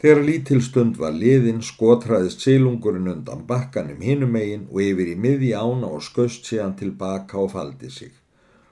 Þegar 0.00 0.22
lítil 0.24 0.62
stund 0.64 0.94
var 0.96 1.12
liðin 1.12 1.58
skotraðist 1.60 2.40
silungurinn 2.40 3.10
undan 3.12 3.42
bakkanum 3.48 4.00
hinumegin 4.00 4.62
og 4.70 4.80
yfir 4.80 5.10
í 5.12 5.16
miði 5.20 5.50
ána 5.52 5.90
og 5.92 6.00
skust 6.06 6.48
síðan 6.48 6.72
tilbaka 6.78 7.36
og 7.42 7.50
faldi 7.52 7.90
sig. 7.92 8.14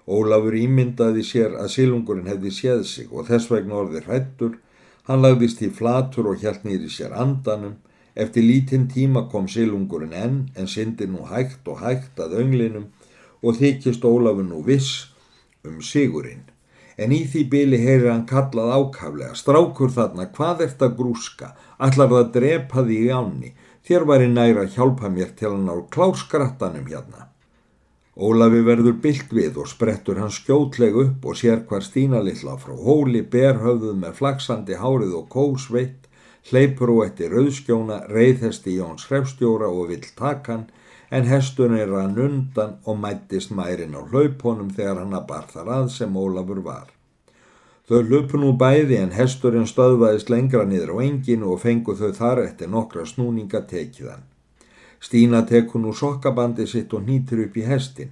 Ólafur 0.09 0.57
ímyndaði 0.57 1.27
sér 1.29 1.59
að 1.61 1.69
silungurinn 1.75 2.31
hefði 2.33 2.55
séð 2.61 2.87
sig 2.89 3.13
og 3.13 3.29
þess 3.29 3.53
vegna 3.53 3.77
orði 3.83 4.01
hrættur. 4.07 4.57
Hann 5.05 5.21
lagðist 5.21 5.61
í 5.61 5.69
flatur 5.69 6.33
og 6.33 6.41
hjælt 6.41 6.65
nýri 6.65 6.89
sér 6.89 7.13
andanum. 7.13 7.77
Eftir 8.17 8.49
lítinn 8.49 8.89
tíma 8.89 9.29
kom 9.29 9.53
silungurinn 9.53 10.17
enn 10.17 10.43
en 10.57 10.75
syndi 10.79 11.13
nú 11.13 11.29
hægt 11.29 11.69
og 11.69 11.85
hægt 11.85 12.17
að 12.25 12.39
önglinum 12.41 12.89
og 13.45 13.61
þykist 13.61 14.09
Ólafur 14.09 14.49
nú 14.49 14.65
viss 14.65 15.11
um 15.61 15.83
sigurinn. 15.85 16.49
En 16.99 17.15
í 17.15 17.23
því 17.31 17.45
byli 17.53 17.79
heyrir 17.79 18.11
hann 18.11 18.27
kallað 18.27 18.75
ákaflega. 18.75 19.37
Strákur 19.39 19.93
þarna, 19.95 20.27
hvað 20.35 20.65
ert 20.67 20.83
að 20.83 20.97
grúska? 20.99 21.53
Ætlar 21.79 22.11
það 22.11 22.23
að 22.25 22.33
drepa 22.37 22.85
því 22.89 23.01
í 23.07 23.11
áni? 23.15 23.53
Þér 23.87 24.07
væri 24.11 24.29
næra 24.33 24.65
að 24.67 24.75
hjálpa 24.75 25.11
mér 25.15 25.31
til 25.39 25.53
hann 25.55 25.71
á 25.71 25.77
kláskrattanum 25.95 26.89
hérna. 26.91 27.29
Ólafi 28.19 28.65
verður 28.67 28.97
byllt 28.99 29.31
við 29.31 29.61
og 29.63 29.69
sprettur 29.71 30.19
hann 30.19 30.33
skjótleg 30.35 30.97
upp 31.05 31.27
og 31.31 31.39
sér 31.39 31.61
hvar 31.71 31.85
Stína 31.87 32.19
litla 32.27 32.57
frá 32.59 32.75
hóli 32.75 33.23
berhöfðuð 33.23 33.95
með 34.01 34.17
flaksandi 34.19 34.81
hárið 34.81 35.15
og 35.21 35.29
kósveitt, 35.31 36.09
hleypur 36.51 36.91
og 36.97 37.05
eftir 37.05 37.31
rauðskjóna, 37.37 38.01
reyðhesti 38.11 38.75
Jóns 38.81 39.07
hrefstjóra 39.07 39.71
og 39.71 39.93
vill 39.93 40.11
takan 40.19 40.67
en 41.11 41.25
hestun 41.25 41.75
er 41.79 41.93
hann 41.95 42.19
undan 42.21 42.77
og 42.85 42.99
mættist 43.01 43.51
mærin 43.51 43.97
á 43.97 44.03
hlaupunum 44.05 44.71
þegar 44.77 45.03
hann 45.03 45.17
að 45.17 45.27
bar 45.31 45.47
þar 45.53 45.71
að 45.79 45.91
sem 45.97 46.17
Ólafur 46.17 46.61
var. 46.65 46.89
Þau 47.89 48.03
lupu 48.05 48.37
nú 48.37 48.53
bæði 48.61 48.99
en 49.01 49.15
hesturinn 49.17 49.69
stöðvaðist 49.69 50.29
lengra 50.29 50.67
niður 50.69 50.93
á 50.93 50.97
enginu 51.09 51.55
og 51.55 51.63
fengu 51.63 51.95
þau 51.97 52.11
þar 52.13 52.43
eftir 52.43 52.69
nokkra 52.69 53.07
snúninga 53.09 53.63
tekiðan. 53.71 54.27
Stína 55.01 55.41
tekur 55.49 55.81
nú 55.81 55.95
sokkabandi 55.97 56.67
sitt 56.67 56.93
og 56.93 57.07
nýtur 57.07 57.47
upp 57.47 57.57
í 57.57 57.65
hestin. 57.65 58.11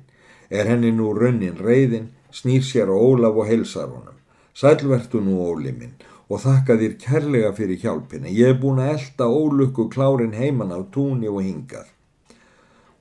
Er 0.49 0.71
henni 0.71 0.93
nú 0.95 1.11
runnin 1.13 1.59
reyðin, 1.61 2.09
snýr 2.33 2.65
sér 2.65 2.89
á 2.89 2.97
Ólaf 2.97 3.37
og 3.37 3.51
heilsar 3.51 3.91
honum. 3.91 4.17
Sælvertu 4.55 5.21
nú 5.21 5.43
Óli 5.45 5.75
minn 5.77 5.99
og 6.31 6.41
þakka 6.43 6.79
þér 6.81 6.95
kærlega 7.03 7.51
fyrir 7.55 7.83
hjálpina. 7.83 8.33
Ég 8.33 8.55
hef 8.55 8.63
búin 8.63 8.81
að 8.81 8.95
elda 8.97 9.29
ólukku 9.29 9.91
klárin 9.93 10.35
heiman 10.35 10.73
af 10.73 10.89
túni 10.95 11.29
og 11.29 11.43
hingað. 11.45 11.93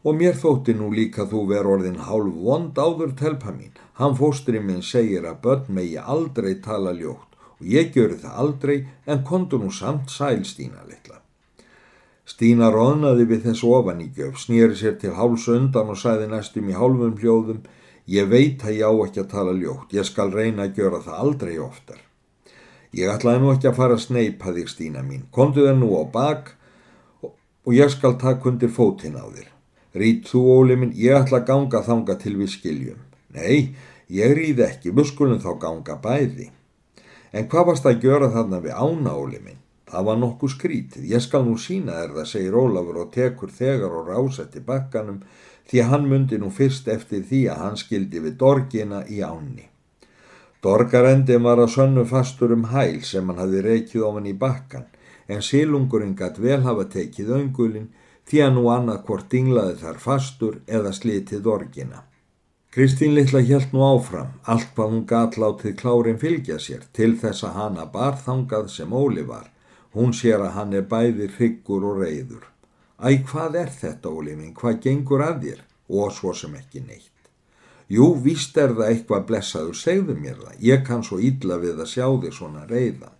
Og 0.05 0.17
mér 0.19 0.37
þótti 0.37 0.75
nú 0.77 0.91
líka 0.93 1.25
þú 1.29 1.47
ver 1.49 1.65
orðin 1.65 2.01
hálf 2.07 2.35
vond 2.47 2.77
áður 2.77 3.15
telpa 3.17 3.53
mín. 3.53 3.73
Hann 3.97 4.17
fóstri 4.19 4.61
minn 4.61 4.83
segir 4.85 5.25
að 5.25 5.41
börn 5.45 5.71
megi 5.77 5.97
aldrei 5.97 6.55
tala 6.61 6.93
ljótt 6.93 7.33
og 7.55 7.69
ég 7.71 7.93
gjöru 7.95 8.19
það 8.19 8.39
aldrei 8.43 8.75
en 9.07 9.23
kontu 9.23 9.57
nú 9.57 9.71
samt 9.71 10.11
sælstína 10.11 10.83
litla. 10.89 11.21
Stína 12.25 12.71
róðnaði 12.73 13.25
við 13.29 13.47
þessu 13.47 13.71
ofan 13.77 14.01
í 14.01 14.09
gjöf, 14.17 14.39
snýri 14.41 14.75
sér 14.75 14.97
til 14.99 15.13
háls 15.15 15.47
undan 15.47 15.91
og 15.93 15.99
sæði 16.01 16.27
næstum 16.29 16.69
í 16.69 16.77
hálfum 16.77 17.17
hljóðum 17.21 17.63
Ég 18.05 18.27
veit 18.29 18.61
að 18.61 18.75
ég 18.77 18.85
á 18.85 18.93
ekki 19.01 19.21
að 19.23 19.31
tala 19.31 19.53
ljótt, 19.57 19.93
ég 19.97 20.05
skal 20.05 20.29
reyna 20.29 20.67
að 20.67 20.77
gjöra 20.77 20.99
það 21.01 21.21
aldrei 21.23 21.55
oftar. 21.57 21.97
Ég 22.93 23.09
ætlaði 23.09 23.41
nú 23.41 23.49
ekki 23.49 23.71
að 23.71 23.79
fara 23.79 23.97
að 23.97 24.03
sneipa 24.03 24.53
þig 24.53 24.69
Stína 24.69 25.01
mín, 25.01 25.25
kontu 25.33 25.65
þér 25.65 25.79
nú 25.79 25.89
á 25.97 26.03
bak 26.13 26.53
og 27.25 27.73
ég 27.73 27.89
skal 27.89 28.19
taka 28.21 28.51
undir 28.51 28.69
fótinn 28.69 29.17
á 29.17 29.25
þér. 29.25 29.54
Rít 29.95 30.27
þú 30.27 30.41
Óli 30.57 30.75
minn, 30.79 30.95
ég 30.99 31.15
ætla 31.15 31.41
að 31.41 31.47
ganga 31.49 31.81
þanga 31.85 32.15
til 32.19 32.35
við 32.39 32.51
skiljum. 32.51 33.03
Nei, 33.35 33.75
ég 34.11 34.33
rýð 34.35 34.63
ekki, 34.65 34.91
við 34.91 35.11
skulum 35.11 35.39
þá 35.43 35.51
ganga 35.61 35.95
bæði. 36.03 36.49
En 37.35 37.47
hvað 37.51 37.69
varst 37.69 37.87
að 37.87 38.03
gjöra 38.03 38.31
þarna 38.33 38.59
við 38.63 38.75
ána 38.75 39.15
Óli 39.15 39.39
minn? 39.43 39.61
Það 39.85 40.07
var 40.07 40.17
nokkuð 40.19 40.51
skrítið. 40.51 41.05
Ég 41.13 41.23
skal 41.23 41.45
nú 41.45 41.55
sína 41.61 41.99
þér 42.01 42.15
það, 42.17 42.27
segir 42.31 42.57
Ólafur 42.59 42.99
og 43.03 43.11
tekur 43.13 43.53
þegar 43.53 43.93
og 43.99 44.09
rásetti 44.09 44.63
bakkanum 44.65 45.21
því 45.69 45.81
að 45.81 45.89
hann 45.93 46.09
myndi 46.09 46.39
nú 46.41 46.49
fyrst 46.53 46.89
eftir 46.91 47.23
því 47.29 47.45
að 47.53 47.61
hann 47.63 47.79
skildi 47.79 48.21
við 48.23 48.37
dorgina 48.41 49.03
í 49.07 49.21
ánni. 49.25 49.69
Dorgarendi 50.65 51.37
var 51.45 51.61
að 51.61 51.75
sönnu 51.75 52.03
fastur 52.09 52.55
um 52.55 52.63
hæl 52.71 53.03
sem 53.05 53.27
hann 53.29 53.37
hafi 53.37 53.61
reykið 53.61 54.05
ofan 54.07 54.29
í 54.29 54.33
bakkan 54.33 54.87
en 55.29 55.43
sílungurinn 55.45 56.15
gætt 56.17 56.39
vel 56.41 56.63
hafa 56.65 56.87
tekið 56.95 57.31
öngulinn 57.37 57.91
því 58.29 58.43
að 58.45 58.53
nú 58.57 58.67
annað 58.73 59.01
hvort 59.07 59.31
dinglaði 59.31 59.79
þar 59.81 60.03
fastur 60.07 60.61
eða 60.67 60.93
slitið 60.99 61.41
dorgina. 61.47 62.03
Kristín 62.75 63.15
litla 63.15 63.39
hjælt 63.39 63.71
nú 63.71 63.85
áfram, 63.87 64.33
allt 64.43 64.71
hvað 64.75 64.93
hún 64.93 65.03
gætt 65.09 65.37
látið 65.39 65.75
klárin 65.81 66.19
fylgja 66.19 66.59
sér 66.59 66.87
til 66.93 67.13
þess 67.21 67.45
að 67.47 67.59
hana 67.59 67.85
bar 67.91 68.17
þangað 68.25 68.71
sem 68.73 68.93
Óli 68.93 69.23
var 69.23 69.51
Hún 69.95 70.11
sér 70.11 70.41
að 70.43 70.55
hann 70.57 70.73
er 70.75 70.87
bæði 70.91 71.29
hryggur 71.37 71.85
og 71.87 72.01
reyður. 72.03 72.43
Æ, 72.99 73.23
hvað 73.23 73.53
er 73.61 73.69
þetta, 73.71 74.11
Óli 74.11 74.33
minn? 74.35 74.51
Hvað 74.55 74.81
gengur 74.83 75.23
að 75.23 75.45
þér? 75.45 75.61
Og 75.95 76.09
svo 76.11 76.33
sem 76.35 76.55
ekki 76.59 76.81
neitt. 76.83 77.29
Jú, 77.87 78.09
víst 78.25 78.57
er 78.59 78.73
það 78.75 78.89
eitthvað 78.89 79.27
blessaður, 79.29 79.77
segðu 79.79 80.17
mér 80.19 80.41
það. 80.41 80.57
Ég 80.67 80.83
kann 80.83 81.05
svo 81.07 81.21
ítla 81.23 81.61
við 81.63 81.79
að 81.79 81.91
sjá 81.93 82.07
þig 82.25 82.35
svona 82.35 82.65
reyðan. 82.67 83.14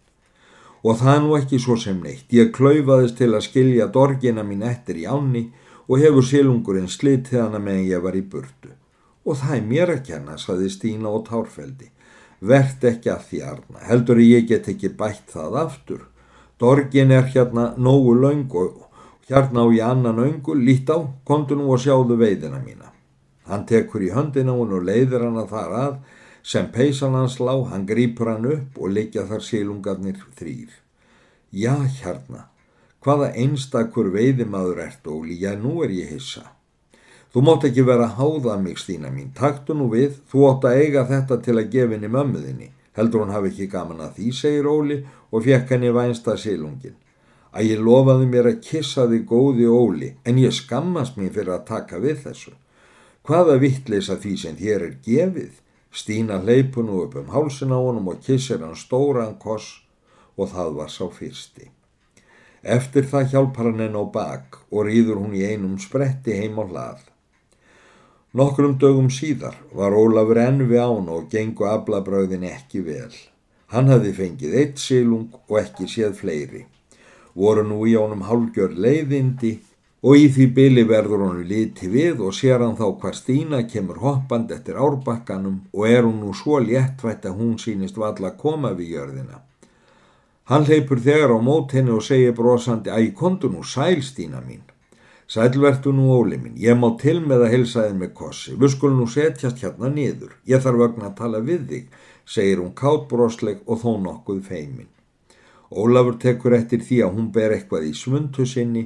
Og 0.85 0.99
það 1.01 1.21
nú 1.23 1.35
ekki 1.39 1.57
svo 1.61 1.75
sem 1.81 1.97
neitt. 1.97 2.29
Ég 2.29 2.51
klaufaðist 2.53 3.17
til 3.17 3.31
að 3.33 3.47
skilja 3.47 3.87
dorgina 3.89 4.43
mín 4.45 4.61
eftir 4.67 4.99
í 5.01 5.07
áni 5.09 5.47
og 5.89 6.01
hefur 6.01 6.25
silungurinn 6.25 6.91
slitið 6.91 7.41
hana 7.41 7.61
meðan 7.61 7.87
ég 7.89 8.03
var 8.03 8.17
í 8.17 8.21
burtu. 8.21 8.73
Og 9.25 9.39
það 9.41 9.55
er 9.57 9.69
mér 9.69 9.93
að 9.95 10.03
kenna, 10.05 10.37
saði 10.37 10.69
Stína 10.69 11.09
og 11.09 11.25
Tárfeldi. 11.29 11.89
Vert 12.45 12.83
ekki 12.85 13.09
að 13.09 13.23
því 13.29 13.41
arna. 13.49 13.81
Heldur 13.89 14.21
ég 14.21 14.45
get 14.49 14.69
ekki 14.69 14.91
bætt 14.93 15.33
það 15.33 15.57
aftur. 15.63 16.03
Dorgin 16.61 17.11
er 17.11 17.25
hérna 17.33 17.71
nógu 17.81 18.13
laung 18.21 18.51
og 18.53 18.85
hérna 19.27 19.65
á 19.65 19.67
ég 19.73 19.81
annan 19.89 20.21
öngu, 20.21 20.53
lít 20.53 20.89
á, 20.93 21.01
kontu 21.25 21.57
nú 21.57 21.71
og 21.73 21.81
sjáðu 21.81 22.17
veiðina 22.19 22.61
mína. 22.61 22.91
Hann 23.49 23.65
tekur 23.65 24.05
í 24.05 24.13
höndina 24.13 24.53
hún 24.53 24.73
og 24.77 24.85
leiðir 24.85 25.25
hann 25.25 25.41
að 25.41 25.49
þar 25.49 25.73
að, 25.81 25.97
sem 26.45 26.67
peysan 26.71 27.15
hans 27.17 27.39
lá, 27.41 27.55
hann 27.71 27.87
grýpur 27.89 28.29
hann 28.29 28.45
upp 28.45 28.77
og 28.77 28.91
leikja 28.93 29.25
þar 29.25 29.41
sílungarnir 29.41 30.19
þrýr. 30.37 30.69
Já, 31.49 31.73
hérna, 32.01 32.45
hvaða 33.01 33.31
einstakur 33.33 34.11
veiðimaður 34.13 34.83
ert, 34.85 35.07
Óli, 35.09 35.39
já, 35.41 35.55
nú 35.57 35.81
er 35.81 35.93
ég 35.95 36.11
hissa. 36.13 36.51
Þú 37.33 37.41
mátt 37.47 37.65
ekki 37.67 37.83
vera 37.87 38.05
að 38.05 38.19
háða 38.19 38.59
mig, 38.61 38.77
Stína 38.79 39.09
mín, 39.11 39.33
taktu 39.35 39.73
nú 39.73 39.89
við, 39.91 40.21
þú 40.29 40.45
átt 40.51 40.69
að 40.69 40.83
eiga 40.83 41.07
þetta 41.09 41.39
til 41.47 41.57
að 41.57 41.71
gefinni 41.73 42.11
mömmuðinni. 42.13 42.69
Heldur 42.95 43.25
hún 43.25 43.33
hafi 43.33 43.49
ekki 43.51 43.67
gaman 43.73 44.05
að 44.05 44.13
því, 44.19 44.29
segir 44.37 44.69
Óli 44.71 45.01
og 45.31 45.43
fekk 45.43 45.73
henni 45.75 45.91
vænsta 45.91 46.37
sílungin. 46.39 46.95
Að 47.55 47.71
ég 47.71 47.83
lofaði 47.83 48.29
mér 48.29 48.51
að 48.53 48.61
kissa 48.63 49.09
þig 49.09 49.25
góði 49.27 49.67
Óli 49.67 50.13
en 50.23 50.39
ég 50.39 50.53
skammast 50.55 51.17
mér 51.17 51.33
fyrir 51.35 51.57
að 51.57 51.67
taka 51.73 51.99
við 52.03 52.21
þessu. 52.23 52.53
Hvaða 53.25 53.57
vittleisa 53.59 54.15
því 54.21 54.33
sem 54.37 54.57
þér 54.59 54.87
er 54.91 54.97
gefið? 55.03 55.53
Stína 55.95 56.41
hleypun 56.43 56.89
og 56.91 57.05
upp 57.05 57.15
um 57.21 57.31
hálsin 57.31 57.71
á 57.71 57.79
honum 57.79 58.09
og 58.11 58.19
kissir 58.25 58.59
hann 58.59 58.75
stóran 58.75 59.37
koss 59.39 59.81
og 60.35 60.51
það 60.51 60.71
var 60.79 60.91
sá 60.91 61.05
fyrsti. 61.07 61.69
Eftir 62.75 63.05
það 63.11 63.29
hjálpar 63.31 63.69
hann 63.69 63.83
henn 63.85 63.95
á 63.95 64.03
bak 64.03 64.57
og 64.71 64.89
rýður 64.89 65.21
hún 65.21 65.37
í 65.39 65.45
einum 65.47 65.77
spretti 65.79 66.35
heim 66.35 66.59
á 66.59 66.63
hlað. 66.67 67.05
Nokkrum 68.35 68.75
dögum 68.81 69.07
síðar 69.07 69.55
var 69.71 69.95
Ólafur 69.95 70.41
enn 70.41 70.65
við 70.67 70.81
án 70.83 71.07
og 71.15 71.29
gengu 71.31 71.69
aflabröðin 71.71 72.43
ekki 72.49 72.81
vel. 72.83 73.13
Hann 73.71 73.87
hafði 73.87 74.11
fengið 74.17 74.57
eitt 74.59 74.81
sílung 74.83 75.29
og 75.47 75.61
ekki 75.61 75.87
séð 75.87 76.17
fleiri. 76.19 76.65
Voru 77.35 77.63
nú 77.63 77.85
í 77.87 77.95
ánum 77.95 78.25
hálgjör 78.27 78.75
leiðindi 78.75 79.53
og 80.05 80.19
í 80.21 80.27
því 80.29 80.45
byli 80.53 80.83
verður 80.85 81.23
honum 81.25 81.47
liti 81.49 81.87
við 81.89 82.19
og 82.27 82.35
sér 82.37 82.61
hann 82.61 82.77
þá 82.77 82.85
hvar 83.01 83.15
Stína 83.17 83.63
kemur 83.65 83.97
hoppand 84.03 84.51
eftir 84.53 84.77
árbakkanum 84.77 85.55
og 85.73 85.87
er 85.89 86.05
hún 86.05 86.19
nú 86.21 86.33
svo 86.37 86.59
léttvætt 86.61 87.25
að 87.25 87.39
hún 87.39 87.55
sínist 87.61 87.97
valla 87.97 88.29
að 88.29 88.37
koma 88.43 88.75
við 88.77 88.91
jörðina. 88.99 89.41
Hann 90.45 90.67
leipur 90.69 91.01
þegar 91.01 91.33
á 91.33 91.39
mót 91.41 91.73
henni 91.73 91.95
og 91.95 92.05
segir 92.05 92.35
brosandi 92.37 92.93
ég 92.93 93.15
kontu 93.17 93.49
nú 93.49 93.63
sæl 93.65 94.03
Stína 94.05 94.43
mín. 94.45 94.61
Sælvertu 95.27 95.89
nú 95.89 96.11
óli 96.13 96.37
minn, 96.37 96.53
ég 96.61 96.77
má 96.77 96.91
til 97.01 97.17
með 97.17 97.47
að 97.47 97.53
helsa 97.55 97.87
þið 97.87 97.95
með 97.97 98.11
kossi, 98.13 98.51
við 98.53 98.75
skulum 98.75 98.99
nú 99.01 99.07
setjast 99.09 99.63
hérna 99.63 99.89
niður, 99.89 100.35
ég 100.45 100.61
þarf 100.61 100.77
vögn 100.83 101.07
að 101.07 101.15
tala 101.17 101.39
við 101.41 101.63
þig, 101.71 101.87
segir 102.29 102.61
hún 102.61 102.75
kátbrosleg 102.77 103.63
og 103.65 103.81
þó 103.81 103.95
nokkuð 104.03 104.43
feimin. 104.45 104.91
Ólafur 105.73 106.19
tekur 106.21 106.53
eftir 106.53 106.85
því 106.85 107.01
að 107.07 107.17
hún 107.17 107.31
ber 107.33 107.57
eitthvað 107.57 107.89
í 107.89 107.95
svundu 107.97 108.45
sinni 108.45 108.85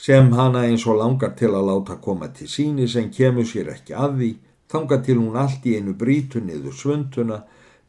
sem 0.00 0.30
hana 0.32 0.62
eins 0.64 0.86
og 0.88 0.96
langar 0.96 1.34
til 1.36 1.50
að 1.52 1.66
láta 1.68 1.98
koma 2.00 2.30
til 2.32 2.48
síni 2.48 2.86
sem 2.88 3.10
kemur 3.12 3.44
sér 3.44 3.74
ekki 3.74 3.92
að 3.92 4.14
því, 4.20 4.28
þanga 4.72 4.98
til 5.04 5.16
hún 5.18 5.36
allt 5.36 5.66
í 5.68 5.74
einu 5.76 5.92
brítu 6.02 6.40
niður 6.40 6.76
svunduna, 6.76 7.42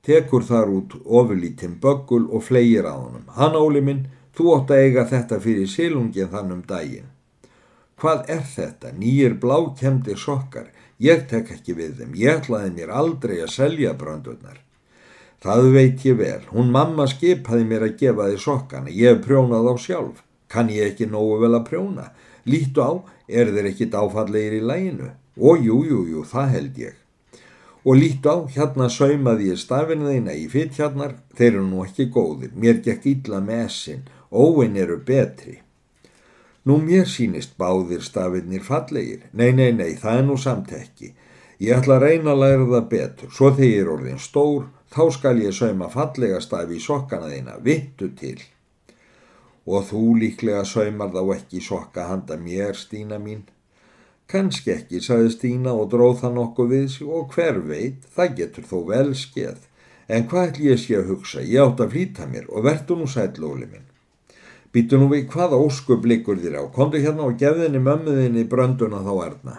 tekur 0.04 0.44
þar 0.44 0.74
út 0.76 0.96
ofurlítinn 1.06 1.78
böggul 1.80 2.26
og 2.28 2.44
flegir 2.44 2.90
á 2.90 2.96
honum. 2.98 3.30
Hann 3.38 3.56
óli 3.56 3.80
minn, 3.86 4.10
þú 4.36 4.50
ótt 4.58 4.74
að 4.76 4.84
eiga 4.84 5.06
þetta 5.08 5.40
fyrir 5.40 5.70
silungin 5.72 6.32
þann 6.34 6.52
um 6.58 6.64
daginn. 6.68 7.08
Hvað 8.02 8.26
er 8.34 8.42
þetta? 8.56 8.92
Nýjir 8.98 9.38
blákemdir 9.40 10.18
sokkar. 10.18 10.72
Ég 11.00 11.28
tek 11.30 11.52
ekki 11.54 11.78
við 11.78 12.02
þeim. 12.02 12.18
Ég 12.18 12.42
ætlaði 12.42 12.74
mér 12.76 12.92
aldrei 12.98 13.38
að 13.46 13.54
selja 13.54 13.94
bröndurnar. 13.94 14.58
Það 15.42 15.70
veit 15.76 16.04
ég 16.06 16.18
vel. 16.18 16.42
Hún 16.50 16.74
mamma 16.74 17.08
skipaði 17.08 17.70
mér 17.70 17.88
að 17.88 17.96
gefa 18.02 18.28
þið 18.34 18.44
sokkana. 18.48 18.90
Ég 18.90 19.16
hef 19.16 19.24
prjónað 19.26 19.70
á 19.70 19.76
sjálf. 19.86 20.26
Kann 20.52 20.72
ég 20.74 20.92
ekki 20.92 21.08
nógu 21.08 21.40
vel 21.42 21.56
að 21.56 21.68
prjóna? 21.70 22.10
Lítu 22.46 22.84
á, 22.84 22.92
er 23.30 23.54
þeir 23.56 23.70
ekki 23.72 23.88
dáfallegir 23.94 24.58
í 24.60 24.66
læginu? 24.66 25.12
Og 25.40 25.64
jú, 25.64 25.78
jú, 25.88 26.02
jú, 26.12 26.26
það 26.28 26.54
held 26.56 26.82
ég. 26.82 26.98
Og 27.88 27.98
lítu 27.98 28.30
á, 28.30 28.38
hérna 28.52 28.90
saumaði 28.92 29.50
ég 29.54 29.62
stafinu 29.62 30.12
þeina 30.12 30.36
í 30.38 30.46
fyrt 30.52 30.76
hjarnar. 30.78 31.16
Þeir 31.38 31.52
eru 31.54 31.66
nú 31.70 31.86
ekki 31.86 32.10
góðir. 32.14 32.52
Mér 32.54 32.82
gekk 32.86 33.08
illa 33.14 33.40
með 33.42 33.66
essin. 33.66 34.04
Óin 34.32 34.78
eru 34.78 35.00
betri. 35.08 35.58
Nú 36.68 36.78
mér 36.78 37.08
sínist 37.10 37.56
báðir 37.58 38.04
stafinnir 38.06 38.62
fallegir. 38.62 39.26
Nei, 39.34 39.50
nei, 39.58 39.72
nei, 39.74 39.96
það 39.98 40.20
er 40.20 40.28
nú 40.28 40.38
samt 40.38 40.76
ekki. 40.78 41.14
Ég 41.62 41.78
ætla 41.78 41.98
að 41.98 42.06
reyna 42.06 42.36
að 42.36 42.44
læra 42.44 42.68
það 42.76 42.88
betur. 42.92 43.34
Svo 43.34 43.50
þegar 43.56 43.72
ég 43.72 43.82
er 43.82 43.90
orðin 43.96 44.22
stór 44.22 44.68
þá 44.94 45.04
skal 45.16 45.38
ég 45.42 45.56
sauma 45.56 45.90
fallega 45.90 46.42
stafi 46.44 46.78
í 46.78 46.84
sokkana 46.84 47.32
þína, 47.32 47.58
vittu 47.66 48.12
til. 48.18 48.38
Og 49.72 49.88
þú 49.88 50.04
líklega 50.20 50.66
saumar 50.68 51.14
þá 51.16 51.22
ekki 51.38 51.64
sokka 51.64 52.10
handa 52.10 52.36
mér, 52.38 52.76
Stína 52.76 53.20
mín. 53.24 53.46
Kanski 54.32 54.74
ekki, 54.76 55.00
saði 55.04 55.32
Stína 55.32 55.76
og 55.76 55.90
dróð 55.94 56.18
það 56.22 56.36
nokkuð 56.38 56.74
við 56.74 56.88
sig 56.96 57.14
og 57.20 57.32
hver 57.36 57.62
veit, 57.70 58.04
það 58.16 58.36
getur 58.40 58.68
þó 58.68 58.78
vel 58.90 59.14
skeið. 59.16 59.64
En 60.12 60.28
hvað 60.28 60.50
ætlum 60.50 60.68
ég 60.68 60.82
sé 60.82 60.98
að 61.00 61.10
hugsa? 61.14 61.44
Ég 61.44 61.64
átt 61.64 61.84
að 61.84 61.96
flýta 61.96 62.28
mér 62.28 62.50
og 62.52 62.68
verður 62.68 63.00
nú 63.00 63.08
sætlóli 63.08 63.68
minn. 63.68 63.88
Býtu 64.72 65.00
nú 65.00 65.08
við 65.12 65.26
hvaða 65.32 65.60
óskup 65.60 66.06
likur 66.08 66.40
þér 66.40 66.58
á, 66.60 66.64
komdu 66.72 67.00
hérna 67.00 67.28
og 67.28 67.38
gefðinni 67.40 67.80
mömmuðinni 67.84 68.46
brönduna 68.52 69.02
þá 69.04 69.14
erna. 69.26 69.56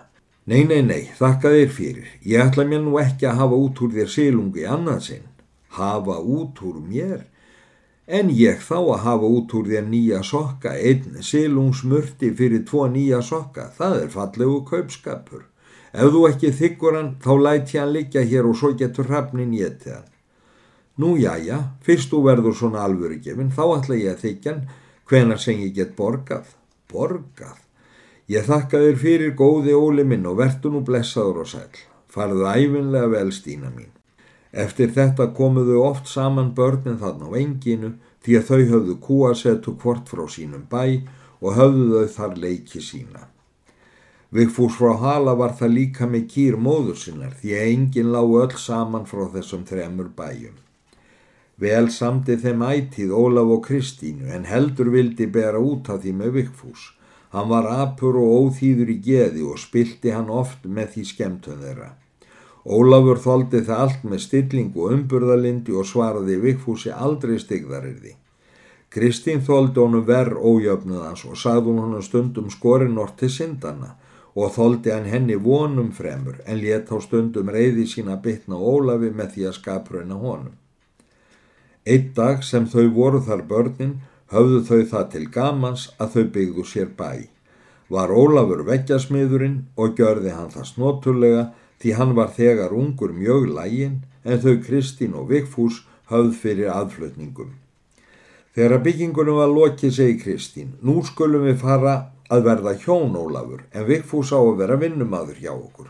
Nei, 0.48 0.64
nei, 0.64 0.80
nei, 0.82 1.02
þakka 1.18 1.52
þér 1.52 1.72
fyrir. 1.76 2.08
Ég 2.24 2.44
ætla 2.44 2.64
mér 2.68 2.80
nú 2.84 2.96
ekki 3.00 3.28
að 3.28 3.42
hafa 3.42 3.58
út 3.64 3.82
úr 3.84 3.92
þér 3.96 4.08
sílungi 4.12 4.64
annað 4.68 5.02
sinn. 5.08 5.26
Hafa 5.76 6.16
út 6.20 6.64
úr 6.64 6.80
mér? 6.80 7.20
En 8.12 8.28
ég 8.36 8.60
þá 8.60 8.76
að 8.76 9.04
hafa 9.06 9.28
út 9.38 9.52
úr 9.56 9.68
þér 9.70 9.86
nýja 9.88 10.18
sokka, 10.28 10.74
einn 10.76 11.22
sílungsmurti 11.24 12.28
fyrir 12.36 12.60
tvo 12.68 12.84
nýja 12.92 13.22
sokka. 13.24 13.70
Það 13.78 13.94
er 14.02 14.10
fallegu 14.12 14.58
kaupskapur. 14.68 15.46
Ef 15.92 16.12
þú 16.12 16.26
ekki 16.28 16.50
þykkur 16.58 16.98
hann, 16.98 17.08
þá 17.24 17.32
læti 17.46 17.80
hann 17.80 17.94
liggja 17.94 18.24
hér 18.28 18.48
og 18.50 18.58
svo 18.60 18.74
getur 18.76 19.08
hrafnin 19.08 19.54
getið 19.56 19.94
hann. 19.94 20.10
Nú 21.00 21.14
já, 21.16 21.38
já, 21.40 21.56
fyrst 21.80 22.12
þú 22.12 22.20
verður 22.26 22.58
svona 22.58 22.84
alvöru 22.84 23.16
gefin, 23.24 23.48
þá 23.48 23.64
ætla 23.78 23.96
ég 24.02 24.12
að 24.12 24.22
þykja 24.26 24.52
hann 24.52 24.62
hvena 25.08 25.40
sem 25.40 25.64
ég 25.64 25.72
get 25.80 25.96
borgað. 25.96 26.52
Borgað? 26.92 27.56
Ég 28.28 28.44
þakka 28.44 28.84
þér 28.84 29.00
fyrir 29.00 29.34
góði 29.40 29.72
óli 29.72 30.04
minn 30.04 30.28
og 30.28 30.36
vertu 30.44 30.68
nú 30.68 30.84
blessaður 30.84 31.46
og 31.46 31.52
sæl. 31.56 31.82
Farðu 32.12 32.44
æfinlega 32.44 33.08
vel 33.16 33.32
Stína 33.32 33.72
mín. 33.72 33.88
Eftir 34.52 34.92
þetta 34.92 35.30
komuðu 35.36 35.78
oft 35.80 36.08
saman 36.08 36.52
börnin 36.56 37.00
þarna 37.00 37.28
á 37.28 37.32
enginu 37.40 37.92
því 38.24 38.38
að 38.38 38.48
þau 38.48 38.62
höfðu 38.72 38.96
kúasettu 39.06 39.74
hvort 39.82 40.08
frá 40.12 40.24
sínum 40.28 40.66
bæ 40.70 41.02
og 41.40 41.56
höfðu 41.58 42.02
þau 42.02 42.16
þar 42.16 42.36
leiki 42.44 42.82
sína. 42.84 43.26
Vigfús 44.32 44.76
frá 44.78 44.92
Hala 45.00 45.34
var 45.36 45.56
það 45.56 45.74
líka 45.76 46.08
með 46.08 46.28
kýr 46.34 46.56
móður 46.56 47.00
sinnar 47.00 47.34
því 47.40 47.56
að 47.56 47.72
enginn 47.72 48.12
lág 48.12 48.36
öll 48.44 48.56
saman 48.60 49.08
frá 49.08 49.26
þessum 49.34 49.64
þremur 49.68 50.08
bæjum. 50.16 50.56
Vel 51.60 51.88
samdi 51.92 52.38
þeim 52.40 52.64
ætið 52.64 53.12
Ólaf 53.12 53.52
og 53.56 53.66
Kristínu 53.66 54.32
en 54.32 54.48
heldur 54.48 54.88
vildi 54.92 55.28
bera 55.28 55.60
út 55.60 55.90
af 55.92 56.00
því 56.04 56.14
með 56.20 56.36
Vigfús 56.38 56.90
Hann 57.32 57.48
var 57.48 57.64
apur 57.64 58.18
og 58.20 58.32
óþýður 58.52 58.90
í 58.92 58.98
geði 59.00 59.42
og 59.48 59.60
spilti 59.60 60.10
hann 60.12 60.28
oft 60.28 60.66
með 60.68 60.90
því 60.94 61.04
skemtun 61.08 61.62
þeirra. 61.64 61.86
Ólafur 62.62 63.18
þóldi 63.18 63.64
það 63.66 63.80
allt 63.84 64.02
með 64.06 64.20
stilling 64.22 64.76
og 64.76 64.92
umburðalindi 64.94 65.74
og 65.74 65.86
svaraði 65.88 66.36
vikfúsi 66.44 66.92
aldrei 66.94 67.38
stigðarirði. 67.42 68.14
Kristín 68.92 69.40
þóldi 69.42 69.80
honum 69.80 70.04
verð 70.06 70.38
ójöfnuðans 70.38 71.24
og 71.26 71.38
sagði 71.40 71.74
hún 71.78 72.02
stundum 72.04 72.50
skorinort 72.52 73.16
til 73.18 73.30
syndana 73.32 73.96
og 74.34 74.52
þóldi 74.54 74.92
hann 74.92 75.08
henni 75.10 75.36
vonum 75.36 75.90
fremur 75.96 76.38
en 76.46 76.60
let 76.60 76.92
á 76.92 76.96
stundum 77.00 77.50
reyði 77.50 77.86
sína 77.88 78.18
bitna 78.22 78.56
Ólafi 78.56 79.10
með 79.10 79.34
því 79.34 79.48
að 79.48 79.58
skapröina 79.58 80.18
honum. 80.20 80.54
Eitt 81.84 82.14
dag 82.14 82.44
sem 82.46 82.68
þau 82.70 82.86
voru 82.94 83.20
þar 83.26 83.42
börnin 83.48 83.96
höfðu 84.32 84.60
þau 84.68 84.82
það 84.92 85.08
til 85.14 85.24
gamans 85.34 85.88
að 85.98 86.14
þau 86.14 86.24
byggðu 86.36 86.64
sér 86.68 86.92
bæ. 86.96 87.26
Var 87.92 88.12
Ólafur 88.12 88.62
vekkjasmiðurinn 88.68 89.58
og 89.76 89.98
gjörði 89.98 90.36
hann 90.36 90.52
það 90.52 90.68
snoturlega 90.70 91.42
því 91.82 91.96
hann 91.98 92.14
var 92.14 92.30
þegar 92.36 92.74
ungur 92.78 93.12
mjög 93.16 93.48
lægin 93.56 93.96
en 94.24 94.38
þau 94.38 94.60
Kristín 94.62 95.16
og 95.18 95.28
Vigfús 95.32 95.82
höfð 96.12 96.36
fyrir 96.38 96.70
aðflutningum. 96.70 97.56
Þegar 98.54 98.82
byggingunum 98.84 99.40
var 99.40 99.50
lokið 99.50 99.94
segi 99.96 100.18
Kristín, 100.20 100.76
nú 100.84 101.00
skulum 101.02 101.48
við 101.48 101.58
fara 101.64 101.94
að 102.32 102.46
verða 102.46 102.76
hjón 102.84 103.16
Ólafur 103.16 103.64
en 103.72 103.88
Vigfús 103.88 104.30
á 104.30 104.38
að 104.38 104.58
vera 104.60 104.78
vinnumadur 104.78 105.40
hjá 105.40 105.50
okkur. 105.54 105.88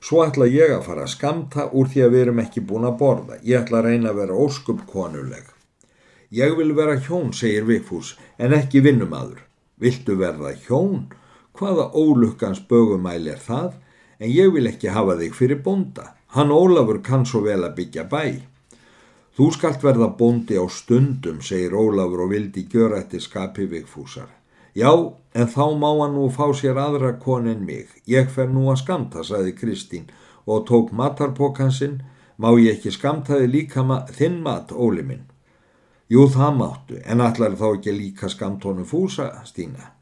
Svo 0.00 0.22
ætla 0.24 0.46
ég 0.46 0.72
að 0.72 0.86
fara 0.86 1.04
að 1.04 1.14
skamta 1.14 1.68
úr 1.74 1.88
því 1.90 2.02
að 2.04 2.12
við 2.14 2.24
erum 2.24 2.42
ekki 2.42 2.62
búin 2.64 2.86
að 2.86 2.98
borða. 3.00 3.38
Ég 3.42 3.62
ætla 3.62 3.80
að 3.80 3.88
reyna 3.90 4.12
að 4.12 4.20
vera 4.22 4.40
óskup 4.46 4.84
konuleg. 4.90 5.44
Ég 6.30 6.54
vil 6.58 6.74
vera 6.76 6.98
hjón, 7.00 7.32
segir 7.34 7.66
Vigfús, 7.66 8.14
en 8.38 8.54
ekki 8.54 8.82
vinnumadur. 8.84 9.42
Viltu 9.80 10.16
verða 10.20 10.52
hjón? 10.66 11.08
Hvaða 11.58 11.90
ólukkans 11.98 12.60
bögumæli 12.70 13.32
er 13.34 13.42
það? 13.42 13.74
En 14.18 14.30
ég 14.30 14.52
vil 14.54 14.66
ekki 14.66 14.90
hafa 14.90 15.16
þig 15.18 15.34
fyrir 15.38 15.60
bonda. 15.62 16.14
Hann 16.34 16.50
Ólafur 16.52 16.98
kann 17.02 17.26
svo 17.26 17.44
vel 17.46 17.62
að 17.64 17.76
byggja 17.78 18.04
bæ. 18.10 18.24
Þú 19.38 19.46
skalt 19.54 19.84
verða 19.86 20.08
bondi 20.18 20.58
á 20.58 20.66
stundum, 20.66 21.38
segir 21.40 21.76
Ólafur 21.78 22.24
og 22.24 22.32
vildi 22.34 22.66
gjöra 22.66 22.98
eftir 22.98 23.22
skapi 23.22 23.68
Vigfúsar. 23.70 24.28
Já, 24.74 24.90
en 25.34 25.46
þá 25.46 25.64
má 25.78 25.90
hann 26.00 26.16
nú 26.18 26.26
fá 26.34 26.50
sér 26.54 26.78
aðra 26.78 27.12
kon 27.22 27.46
en 27.46 27.64
mig. 27.66 27.88
Ég 28.06 28.30
fer 28.30 28.50
nú 28.50 28.66
að 28.72 28.82
skamta, 28.82 29.22
sagði 29.22 29.54
Kristín 29.54 30.10
og 30.46 30.66
tók 30.66 30.90
matarpókansinn. 30.90 32.00
Má 32.38 32.50
ég 32.58 32.76
ekki 32.76 32.92
skamtaði 32.94 33.46
líka 33.50 33.82
ma 33.82 34.04
þinn 34.06 34.42
mat, 34.42 34.70
Óli 34.74 35.02
minn? 35.02 35.24
Jú, 36.10 36.28
það 36.30 36.58
máttu, 36.58 36.98
en 37.04 37.20
allar 37.20 37.56
þá 37.58 37.66
ekki 37.72 37.94
líka 37.94 38.30
skamtónu 38.32 38.86
fúsa, 38.86 39.30
Stína. 39.44 39.97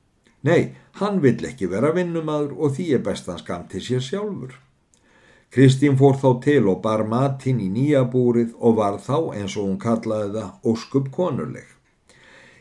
Nei, 0.47 0.77
hann 1.01 1.19
vill 1.25 1.43
ekki 1.49 1.69
vera 1.73 1.91
vinnumadur 1.97 2.55
og 2.57 2.77
því 2.77 2.87
er 2.99 3.05
best 3.07 3.29
að 3.33 3.43
skamti 3.43 3.83
sér 3.83 4.05
sjálfur. 4.05 4.55
Kristín 5.53 5.97
fór 5.99 6.19
þá 6.21 6.29
til 6.45 6.67
og 6.69 6.83
bar 6.85 7.03
matinn 7.09 7.63
í 7.63 7.71
nýja 7.73 8.03
búrið 8.13 8.53
og 8.59 8.77
var 8.81 8.99
þá, 9.01 9.33
eins 9.39 9.57
og 9.57 9.69
hún 9.69 9.81
kallaði 9.81 10.35
það, 10.37 10.53
óskup 10.73 11.11
konuleg. 11.15 11.67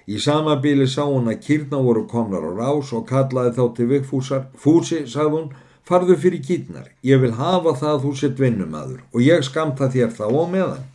Í 0.05 0.19
sama 0.21 0.55
bíli 0.61 0.85
sá 0.85 1.01
hún 1.03 1.31
að 1.31 1.41
kýrna 1.45 1.81
voru 1.81 2.05
komnar 2.09 2.45
á 2.45 2.51
rás 2.53 2.91
og 2.93 3.07
kallaði 3.09 3.55
þá 3.57 3.63
til 3.77 3.87
vikfúsar. 3.89 4.43
Fúsi, 4.53 5.01
sagði 5.09 5.33
hún, 5.33 5.47
farðu 5.85 6.17
fyrir 6.21 6.43
kýrnar. 6.45 6.91
Ég 7.05 7.21
vil 7.23 7.33
hafa 7.37 7.73
það 7.79 7.93
að 7.93 8.03
þú 8.05 8.11
sett 8.19 8.41
vinnumadur 8.41 9.01
og 9.11 9.25
ég 9.25 9.45
skamta 9.45 9.89
þér 9.93 10.13
þá 10.13 10.25
á 10.29 10.43
meðan. 10.53 10.85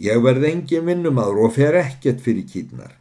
Ég 0.00 0.24
verð 0.24 0.48
engin 0.48 0.88
vinnumadur 0.88 1.44
og 1.44 1.54
fer 1.56 1.76
ekkert 1.76 2.24
fyrir 2.24 2.48
kýtnar. 2.48 2.96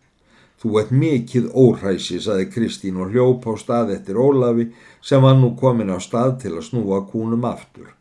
Þú 0.59 0.79
ert 0.81 0.89
mikið 0.91 1.45
óhræsi, 1.55 2.17
saði 2.19 2.49
Kristín 2.51 2.97
og 2.99 3.13
hljópa 3.13 3.53
á 3.53 3.61
stað 3.61 3.93
eftir 3.95 4.17
Ólafi 4.19 4.65
sem 5.01 5.23
var 5.23 5.37
nú 5.39 5.53
komin 5.55 5.93
á 5.93 5.97
stað 6.03 6.33
til 6.41 6.57
að 6.57 6.65
snúa 6.67 7.05
kúnum 7.07 7.45
aftur. 7.47 7.93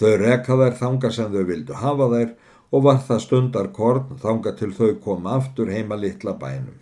Þau 0.00 0.14
rekka 0.22 0.56
þær 0.56 0.78
þanga 0.78 1.10
sem 1.12 1.34
þau 1.34 1.44
vildu 1.50 1.76
hafa 1.82 2.08
þær 2.14 2.30
og 2.72 2.86
var 2.86 3.02
það 3.08 3.20
stundar 3.26 3.68
korn 3.76 4.16
þanga 4.22 4.54
til 4.56 4.70
þau 4.72 4.94
koma 5.04 5.36
aftur 5.36 5.68
heima 5.68 5.98
litla 6.00 6.32
bænum. 6.32 6.78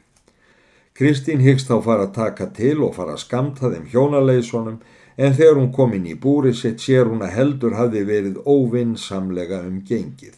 Kristín 0.94 1.42
hyggst 1.42 1.66
þá 1.66 1.80
fara 1.82 2.06
að 2.06 2.14
taka 2.14 2.46
til 2.54 2.78
og 2.84 2.94
fara 2.94 3.16
að 3.16 3.24
skamta 3.24 3.70
þeim 3.72 3.90
hjónaleiðsonum 3.90 4.78
en 5.16 5.34
þegar 5.34 5.58
hún 5.58 5.72
kom 5.74 5.94
inn 5.96 6.06
í 6.06 6.14
búri 6.14 6.52
sitt 6.54 6.82
sér 6.84 7.10
hún 7.10 7.24
að 7.26 7.34
heldur 7.34 7.74
hafi 7.74 8.04
verið 8.06 8.38
óvinnsamlega 8.46 9.64
um 9.66 9.80
gengið. 9.90 10.36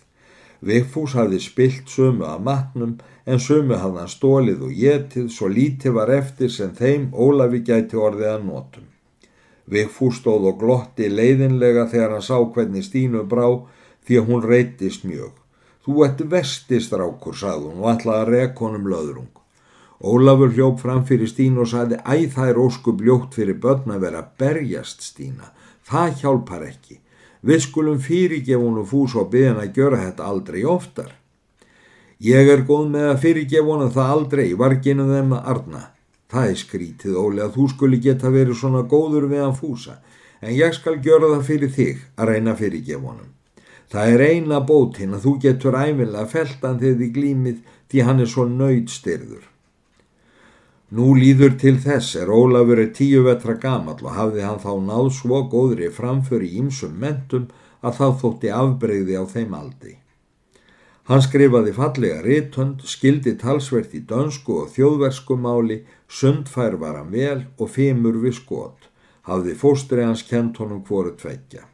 Vigfús 0.62 1.16
hafði 1.18 1.40
spilt 1.42 1.90
sömu 1.90 2.24
að 2.24 2.44
matnum 2.46 2.92
en 3.24 3.42
sömu 3.42 3.78
hafði 3.78 4.02
hann 4.02 4.10
stólið 4.10 4.64
og 4.66 4.72
getið 4.78 5.28
svo 5.30 5.50
lítið 5.50 5.94
var 5.98 6.10
eftir 6.10 6.50
sem 6.50 6.72
þeim 6.74 7.10
Ólafi 7.14 7.62
gæti 7.66 7.98
orðið 7.98 8.32
að 8.32 8.48
nótum. 8.48 8.88
Vigfús 9.72 10.18
stóð 10.18 10.48
og 10.50 10.58
glotti 10.60 11.08
leiðinlega 11.08 11.86
þegar 11.92 12.16
hann 12.16 12.26
sá 12.26 12.36
hvernig 12.42 12.84
Stínu 12.86 13.22
brá 13.28 13.46
því 14.06 14.18
að 14.18 14.26
hún 14.30 14.42
reytist 14.46 15.06
mjög. 15.06 15.36
Þú 15.82 16.02
ert 16.06 16.20
vestistrákur, 16.30 17.34
sað 17.34 17.68
hún 17.68 17.80
og 17.82 17.88
ætlaði 17.94 18.24
að 18.24 18.32
reka 18.34 18.66
honum 18.66 18.90
löðrung. 18.90 19.30
Ólafur 20.02 20.50
hljóp 20.50 20.80
fram 20.82 21.04
fyrir 21.06 21.30
Stínu 21.30 21.62
og 21.62 21.70
saði 21.70 22.00
æð 22.02 22.28
það 22.34 22.50
er 22.50 22.58
óskup 22.58 23.02
ljótt 23.06 23.38
fyrir 23.38 23.58
börn 23.62 23.94
að 23.94 24.04
vera 24.08 24.26
berjast 24.38 25.06
Stína. 25.06 25.52
Það 25.86 26.20
hjálpar 26.22 26.66
ekki. 26.66 26.98
Við 27.42 27.64
skulum 27.66 27.98
fyrirgefunum 28.02 28.86
fús 28.86 29.14
og 29.18 29.30
byggja 29.30 29.54
hann 29.54 29.62
að 29.62 29.78
gjöra 29.78 30.02
þetta 30.02 30.30
aldrei 30.30 30.62
oftar. 30.66 31.10
Ég 32.22 32.46
er 32.52 32.60
góð 32.62 32.84
með 32.92 33.08
að 33.10 33.20
fyrirgefunum 33.24 33.88
það 33.90 34.10
aldrei, 34.14 34.48
varginu 34.54 35.08
þeim 35.08 35.32
að 35.34 35.46
arna. 35.52 35.80
Það 36.30 36.50
er 36.52 36.58
skrítið 36.60 37.16
ólega 37.18 37.46
að 37.48 37.56
þú 37.56 37.64
skuli 37.72 37.98
geta 38.04 38.30
verið 38.30 38.58
svona 38.60 38.82
góður 38.86 39.26
við 39.32 39.40
hann 39.42 39.56
fúsa, 39.58 39.96
en 40.38 40.52
ég 40.54 40.76
skal 40.76 41.00
gjöra 41.02 41.32
það 41.32 41.48
fyrir 41.48 41.72
þig 41.74 42.04
að 42.14 42.30
reyna 42.30 42.54
fyrirgefunum. 42.60 43.32
Það 43.90 44.12
er 44.12 44.22
eina 44.28 44.60
bótin 44.68 45.16
að 45.16 45.26
þú 45.26 45.32
getur 45.42 45.74
æfinlega 45.76 46.28
feltan 46.30 46.78
þegar 46.80 47.00
þið 47.00 47.10
glýmið 47.16 47.58
því 47.90 48.04
hann 48.06 48.22
er 48.22 48.30
svo 48.30 48.46
nöytstyrður. 48.52 49.48
Nú 50.92 51.08
líður 51.18 51.58
til 51.58 51.74
þess 51.82 52.20
er 52.22 52.30
Ólafur 52.30 52.84
er 52.84 52.92
tíu 52.94 53.24
vetra 53.26 53.56
gamal 53.58 53.98
og 53.98 54.14
hafði 54.14 54.46
hann 54.46 54.62
þá 54.62 54.72
náð 54.86 55.10
svo 55.18 55.42
góðri 55.50 55.90
framför 55.90 56.46
í 56.46 56.52
ýmsum 56.62 56.94
mentum 57.02 57.50
að 57.82 57.98
þá 57.98 58.06
þótti 58.22 58.54
afbreyði 58.62 59.18
á 59.18 59.24
þeim 59.26 59.58
aldri. 59.58 59.96
Hann 61.10 61.22
skrifaði 61.24 61.72
fallega 61.74 62.22
rítönd, 62.22 62.84
skildi 62.86 63.34
talsvert 63.40 63.94
í 63.98 64.04
dönsku 64.06 64.60
og 64.62 64.70
þjóðverskumáli, 64.76 65.82
sundfær 66.06 66.78
var 66.78 67.00
hann 67.00 67.10
vel 67.10 67.40
og 67.58 67.72
femur 67.74 68.20
við 68.22 68.38
skot, 68.38 68.88
hafði 69.26 69.56
fóstri 69.58 70.06
hans 70.06 70.22
kent 70.28 70.62
honum 70.62 70.84
hvoru 70.86 71.16
tveggja. 71.18 71.66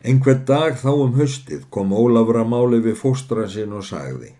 Einhver 0.00 0.38
dag 0.48 0.78
þá 0.80 0.90
um 0.94 1.16
höstið 1.18 1.66
kom 1.68 1.92
Ólafur 1.92 2.40
að 2.40 2.52
máli 2.54 2.78
við 2.86 2.96
fóstra 3.02 3.44
sinn 3.52 3.74
og 3.76 3.84
sagði 3.84 4.30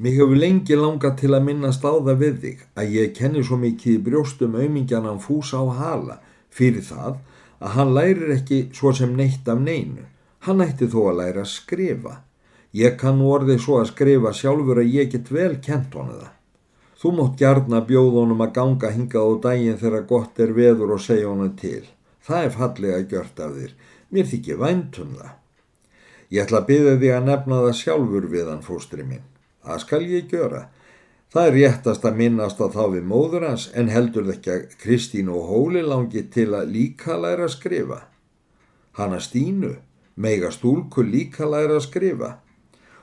Mér 0.00 0.14
hefur 0.16 0.38
lengi 0.38 0.76
langað 0.78 1.16
til 1.20 1.32
að 1.34 1.42
minnast 1.44 1.82
á 1.84 1.92
það 1.92 2.20
við 2.22 2.36
þig 2.44 2.60
að 2.78 2.92
ég 2.94 3.10
kenni 3.18 3.42
svo 3.44 3.58
mikið 3.60 3.96
í 3.98 4.02
brjóstum 4.06 4.54
aumingjanan 4.56 5.18
fúsa 5.20 5.58
á 5.60 5.66
hala 5.80 6.16
fyrir 6.48 6.86
það 6.86 7.18
að 7.58 7.74
hann 7.74 7.92
lærir 7.98 8.32
ekki 8.36 8.60
svo 8.72 8.94
sem 8.96 9.12
neitt 9.18 9.50
af 9.50 9.60
neinu. 9.60 10.06
Hann 10.46 10.62
ætti 10.64 10.88
þó 10.88 11.02
að 11.10 11.18
læra 11.18 11.44
að 11.44 11.50
skrifa. 11.52 12.14
Ég 12.76 12.94
kann 13.00 13.18
orðið 13.18 13.64
svo 13.64 13.80
að 13.80 13.88
skrifa 13.90 14.30
sjálfur 14.36 14.78
að 14.78 14.92
ég 14.94 15.10
get 15.10 15.30
vel 15.34 15.56
kent 15.58 15.94
honu 15.98 16.20
það. 16.20 16.34
Þú 17.00 17.10
mótt 17.16 17.40
gjarna 17.40 17.80
bjóð 17.88 18.18
honum 18.20 18.42
að 18.44 18.52
ganga 18.58 18.90
hingað 18.94 19.26
á 19.26 19.32
daginn 19.46 19.78
þegar 19.80 20.06
gott 20.06 20.38
er 20.38 20.52
veður 20.54 20.94
og 20.94 21.00
segja 21.02 21.30
honum 21.30 21.54
til. 21.56 21.86
Það 22.22 22.44
er 22.44 22.54
fallega 22.54 22.98
gjört 23.10 23.40
af 23.40 23.54
þér. 23.56 23.72
Mér 24.10 24.28
þykir 24.30 24.60
vænt 24.60 24.98
um 25.02 25.14
það. 25.16 25.32
Ég 26.30 26.44
ætla 26.44 26.60
að 26.60 26.68
byggja 26.68 26.98
þig 27.00 27.14
að 27.16 27.24
nefna 27.26 27.62
það 27.64 27.78
sjálfur 27.80 28.28
við 28.34 28.50
hann 28.52 28.62
fóstri 28.62 29.06
minn. 29.06 29.24
Það 29.64 29.82
skal 29.82 30.02
ég 30.06 30.30
gjöra. 30.30 30.60
Það 31.30 31.46
er 31.48 31.56
réttast 31.56 32.06
að 32.06 32.20
minnast 32.20 32.62
á 32.62 32.66
þá 32.70 32.84
við 32.94 33.08
móður 33.10 33.48
hans 33.48 33.64
en 33.74 33.90
heldur 33.90 34.30
ekki 34.30 34.52
að 34.54 34.76
Kristín 34.82 35.32
og 35.32 35.50
Hóli 35.50 35.82
langi 35.82 36.22
til 36.30 36.48
að 36.58 36.70
líka 36.74 37.18
læra 37.18 37.48
að 37.48 37.56
skrifa. 37.56 38.00
Hanna 38.98 39.18
Stínu, 39.22 39.72
meiga 40.14 40.50
stúlku 40.54 41.02
líka 41.06 41.46
læra 41.50 41.80
að 41.80 41.86
skrifa. 41.88 42.30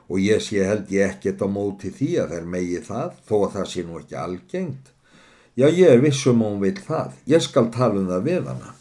Og 0.08 0.22
ég 0.24 0.44
sé 0.44 0.64
held 0.64 0.92
ég 0.94 1.10
ekkert 1.12 1.44
á 1.44 1.48
móti 1.52 1.92
því 1.92 2.12
að 2.22 2.36
þær 2.36 2.46
megi 2.54 2.80
það, 2.86 3.16
þó 3.28 3.36
að 3.42 3.54
það 3.58 3.68
sé 3.72 3.84
nú 3.84 4.00
ekki 4.00 4.20
algengt. 4.22 4.94
Já, 5.58 5.68
ég 5.68 5.90
er 5.90 6.04
vissum 6.04 6.44
og 6.46 6.54
hún 6.54 6.62
vil 6.62 6.78
það. 6.78 7.16
Ég 7.28 7.44
skal 7.44 7.72
tala 7.74 8.00
um 8.00 8.12
það 8.12 8.28
við 8.30 8.52
hana. 8.52 8.76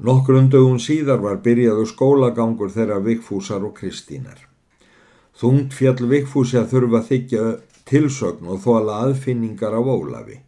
Nokkrundugum 0.00 0.78
síðar 0.80 1.20
var 1.20 1.40
byrjaðu 1.44 1.86
skólagangur 1.90 2.70
þeirra 2.72 3.00
Vigfúsar 3.04 3.64
og 3.66 3.74
Kristínar. 3.76 4.46
Þungt 5.36 5.74
fjall 5.76 6.06
Vigfúsi 6.08 6.56
að 6.60 6.70
þurfa 6.74 7.02
þykja 7.08 7.42
tilsögn 7.88 8.48
og 8.52 8.62
þóla 8.64 9.00
aðfinningar 9.06 9.76
af 9.76 9.90
Ólafi. 9.90 10.38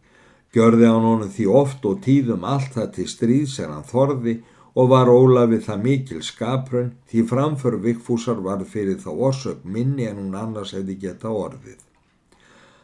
Gjörði 0.53 0.87
hann 0.89 1.05
honum 1.09 1.33
því 1.33 1.45
oft 1.49 1.85
og 1.89 2.01
tíðum 2.05 2.45
allt 2.45 2.75
það 2.77 2.89
til 2.97 3.07
stríðs 3.09 3.59
en 3.63 3.73
hann 3.73 3.87
þorði 3.89 4.35
og 4.73 4.89
var 4.89 5.11
Ólafi 5.11 5.59
það 5.61 5.83
mikil 5.87 6.21
skaprun 6.25 6.93
því 7.09 7.25
framför 7.29 7.77
Vigfúsar 7.83 8.39
var 8.45 8.63
fyrir 8.65 8.97
þá 9.03 9.11
orsök 9.29 9.65
minni 9.65 10.07
en 10.09 10.21
hún 10.21 10.37
annars 10.37 10.73
hefði 10.73 10.97
geta 11.05 11.29
orðið. 11.29 11.77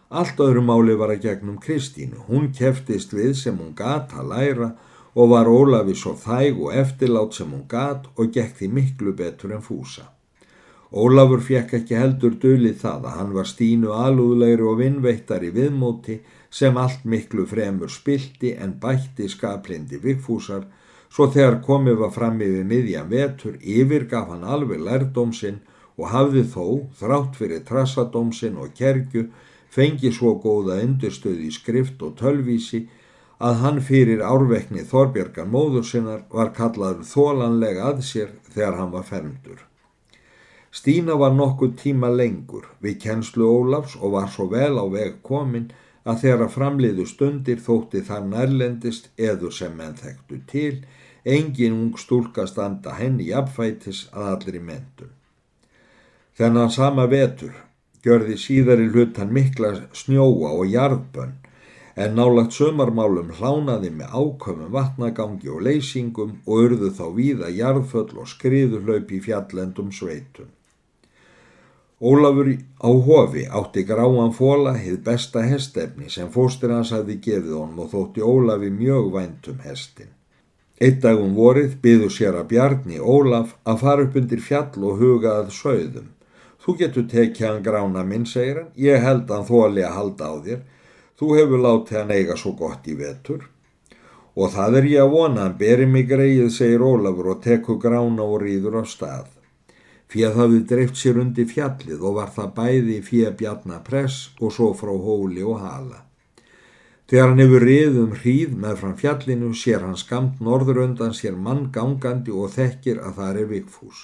Allt 0.09 0.39
öðru 0.41 0.61
máli 0.65 0.95
var 0.97 1.13
að 1.13 1.25
gegnum 1.25 1.57
Kristínu. 1.61 2.25
Hún 2.29 2.49
keftist 2.53 3.13
við 3.13 3.35
sem 3.37 3.57
hún 3.57 3.75
gata 3.77 4.23
læra 4.25 4.71
og 5.13 5.33
var 5.33 5.49
Ólafi 5.49 5.95
svo 5.97 6.15
þæg 6.17 6.61
og 6.61 6.77
eftirlátt 6.83 7.37
sem 7.37 7.51
hún 7.51 7.67
gat 7.69 8.07
og 8.15 8.31
gekk 8.33 8.55
því 8.61 8.71
miklu 8.77 9.13
betur 9.13 9.53
en 9.53 9.65
fúsa. 9.65 10.09
Ólafur 10.89 11.41
fekk 11.45 11.75
ekki 11.77 11.97
heldur 11.97 12.33
dölið 12.41 12.79
það 12.81 13.03
að 13.05 13.17
hann 13.19 13.33
var 13.35 13.45
stínu 13.45 13.91
alúðlegri 13.93 14.65
og 14.65 14.79
vinnveittar 14.79 15.43
í 15.45 15.51
viðmóti 15.53 16.15
sem 16.49 16.77
allt 16.81 17.03
miklu 17.05 17.45
fremur 17.45 17.91
spilti 17.93 18.55
en 18.57 18.73
bætti 18.81 19.29
skaplindi 19.29 19.99
vikfúsar 20.01 20.65
svo 21.09 21.27
þegar 21.33 21.59
komið 21.65 21.99
var 22.03 22.13
fram 22.15 22.41
yfir 22.45 22.67
miðjan 22.69 23.09
vetur 23.09 23.57
yfirgaf 23.59 24.29
hann 24.33 24.45
alveg 24.45 24.81
lærdómsinn 24.85 25.59
og 25.99 26.11
hafði 26.13 26.45
þó, 26.53 26.65
þrátt 26.99 27.35
fyrir 27.39 27.65
trassadómsinn 27.67 28.59
og 28.61 28.71
kergu, 28.77 29.27
fengi 29.69 30.11
svo 30.15 30.37
góða 30.43 30.79
endurstöð 30.83 31.41
í 31.45 31.51
skrift 31.53 32.01
og 32.05 32.15
tölvísi 32.21 32.85
að 33.39 33.59
hann 33.63 33.81
fyrir 33.83 34.21
árvekni 34.25 34.83
Þorbjörgan 34.87 35.51
móður 35.51 35.85
sinnar 35.87 36.23
var 36.31 36.53
kallaður 36.55 37.05
þólanlega 37.07 37.91
að 37.91 38.01
sér 38.03 38.31
þegar 38.51 38.79
hann 38.79 38.95
var 38.95 39.05
fermdur. 39.07 39.59
Stína 40.71 41.15
var 41.17 41.31
nokkuð 41.33 41.75
tíma 41.81 42.09
lengur 42.13 42.67
við 42.83 42.99
kennslu 43.05 43.47
Ólafs 43.47 43.95
og 43.97 44.13
var 44.17 44.27
svo 44.29 44.49
vel 44.51 44.75
á 44.77 44.85
veg 44.91 45.21
komin 45.25 45.69
að 46.03 46.21
þegar 46.23 46.43
að 46.45 46.53
framliðu 46.57 47.05
stundir 47.09 47.63
þótti 47.63 48.03
þar 48.05 48.27
nærlendist 48.27 49.09
eður 49.17 49.55
sem 49.55 49.73
menn 49.77 49.97
þekktu 49.97 50.41
til, 50.51 50.75
engin 51.25 51.73
ung 51.73 51.97
stúlka 51.97 52.47
standa 52.47 52.95
henni 52.99 53.29
í 53.29 53.33
apfætis 53.35 54.07
að 54.13 54.29
allir 54.33 54.59
í 54.59 54.63
mentun. 54.71 55.11
Þennan 56.39 56.71
sama 56.71 57.05
vetur 57.11 57.55
gjörði 58.03 58.37
síðari 58.39 58.87
hlutan 58.93 59.33
mikla 59.35 59.73
snjóa 59.93 60.53
og 60.55 60.69
jarðbönn 60.71 61.35
en 61.99 62.13
nálagt 62.15 62.55
sömarmálum 62.55 63.33
hlánaði 63.39 63.89
með 63.91 64.13
ákömmum 64.15 64.71
vatnagangi 64.71 65.49
og 65.51 65.65
leysingum 65.67 66.37
og 66.45 66.61
urðu 66.63 66.93
þá 66.95 67.03
víða 67.17 67.49
jarðföll 67.51 68.21
og 68.21 68.29
skriðuhlaup 68.31 69.11
í 69.11 69.19
fjallendum 69.25 69.91
sveitum. 69.91 70.47
Ólafur 71.99 72.53
á 72.79 72.89
hofi 73.07 73.43
átti 73.51 73.83
gráan 73.83 74.31
fóla 74.31 74.77
hið 74.79 75.01
besta 75.03 75.43
hestefni 75.43 76.07
sem 76.07 76.31
fóstur 76.31 76.71
hans 76.71 76.93
hafi 76.95 77.19
gefið 77.19 77.57
honum 77.57 77.83
og 77.83 77.91
þótti 77.91 78.23
Ólafi 78.23 78.71
mjög 78.71 79.11
væntum 79.17 79.59
hestin. 79.65 80.13
Eitt 80.79 81.01
dagum 81.03 81.33
vorið 81.35 81.73
byðu 81.83 82.07
sér 82.15 82.37
að 82.39 82.45
Bjarni 82.53 83.01
Ólaf 83.03 83.49
að 83.67 83.81
fara 83.81 84.05
upp 84.05 84.13
undir 84.15 84.39
fjall 84.39 84.85
og 84.87 85.01
huga 85.01 85.33
að 85.41 85.49
sögðum. 85.51 86.05
Þú 86.63 86.75
getur 86.79 87.07
tekið 87.11 87.47
hann 87.47 87.65
grána 87.65 88.03
minn, 88.07 88.23
segir 88.25 88.61
hann, 88.61 88.69
ég 88.79 89.03
held 89.03 89.27
hann 89.27 89.47
þóli 89.47 89.83
að 89.83 89.97
halda 89.97 90.29
á 90.31 90.35
þér. 90.45 90.61
Þú 91.19 91.31
hefur 91.35 91.63
látið 91.65 91.99
hann 91.99 92.15
eiga 92.15 92.39
svo 92.39 92.53
gott 92.55 92.87
í 92.87 92.95
vetur. 92.95 93.43
Og 94.39 94.53
það 94.55 94.79
er 94.79 94.89
ég 94.93 95.03
að 95.03 95.13
vona, 95.17 95.43
hann 95.43 95.59
beri 95.59 95.87
mig 95.89 96.07
greið, 96.07 96.47
segir 96.55 96.85
Ólafur 96.87 97.33
og 97.33 97.43
tekur 97.43 97.79
grána 97.83 98.23
og 98.23 98.39
rýður 98.45 98.79
á 98.79 98.83
stað. 98.87 99.27
Fér 100.09 100.31
hafði 100.39 100.63
dreift 100.69 100.95
sér 100.97 101.19
undir 101.21 101.49
fjallið 101.51 102.05
og 102.07 102.21
var 102.21 102.31
það 102.33 102.53
bæði 102.55 103.01
fér 103.03 103.35
bjarnapress 103.37 104.29
og 104.39 104.55
svo 104.55 104.71
frá 104.73 104.95
hóli 104.95 105.43
og 105.43 105.59
hala. 105.59 106.05
Þegar 107.09 107.31
hann 107.31 107.41
hefur 107.41 107.63
riðum 107.65 108.11
hríð 108.21 108.51
með 108.61 108.75
fram 108.79 108.97
fjallinu 108.97 109.47
sér 109.57 109.81
hann 109.81 109.97
skamt 109.97 110.41
norður 110.45 110.83
undan 110.83 111.15
sér 111.17 111.37
mann 111.45 111.63
gangandi 111.73 112.29
og 112.29 112.51
þekkir 112.53 112.99
að 113.01 113.15
það 113.17 113.39
er 113.43 113.47
vikfús. 113.53 114.01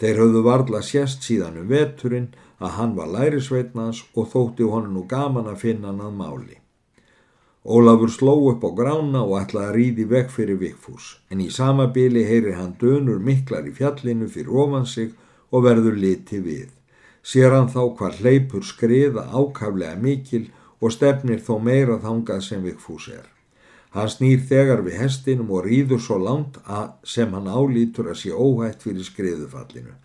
Þeir 0.00 0.20
höfðu 0.22 0.40
varla 0.46 0.80
sérst 0.80 1.26
síðan 1.26 1.58
um 1.60 1.66
veturinn 1.68 2.30
að 2.64 2.72
hann 2.78 2.94
var 2.96 3.10
lærisveitnans 3.12 4.00
og 4.16 4.30
þótti 4.32 4.68
honum 4.72 4.94
nú 4.96 5.02
gaman 5.10 5.50
að 5.52 5.60
finna 5.66 5.90
hann 5.90 6.00
að 6.06 6.16
máli. 6.16 6.56
Ólafur 7.60 8.08
sló 8.08 8.32
upp 8.48 8.64
á 8.64 8.70
grána 8.72 9.20
og 9.20 9.36
ætlaði 9.42 9.68
að 9.68 9.74
ríði 9.76 10.06
vekk 10.14 10.32
fyrir 10.32 10.60
vikfús 10.62 11.10
en 11.28 11.42
í 11.44 11.50
sama 11.52 11.90
bili 11.92 12.22
heyri 12.24 12.54
hann 12.56 12.72
dönur 12.80 13.20
miklar 13.20 13.68
í 13.68 13.74
fjallinu 13.76 14.30
fyrir 14.32 14.56
ofan 14.64 14.88
sig 14.88 15.12
og 15.52 15.66
verður 15.68 16.00
liti 16.00 16.40
við. 16.40 16.70
Sér 17.20 17.52
hann 17.52 17.68
þá 17.68 17.82
hvað 17.98 18.22
hleypur 18.22 18.64
skriða 18.64 19.26
ákaflega 19.28 20.00
mikil 20.00 20.46
og 20.80 20.92
stefnir 20.94 21.42
þó 21.44 21.58
meira 21.62 21.98
þangað 22.00 22.42
sem 22.46 22.64
Vigfús 22.64 23.08
er. 23.12 23.26
Hann 23.90 24.10
snýr 24.10 24.44
þegar 24.46 24.84
við 24.86 25.00
hestinum 25.02 25.50
og 25.50 25.64
rýður 25.66 26.00
svo 26.02 26.18
langt 26.22 26.60
sem 27.04 27.32
hann 27.34 27.50
álítur 27.50 28.12
að 28.12 28.20
sé 28.22 28.30
óhætt 28.30 28.86
fyrir 28.86 29.06
skriðufallinu. 29.06 29.96